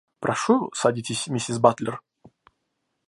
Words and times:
Прошу, 0.19 0.71
садитесь, 0.73 1.27
миссис 1.27 1.59
Батлер. 1.59 2.01